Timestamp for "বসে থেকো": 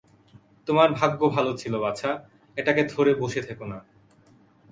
3.15-3.65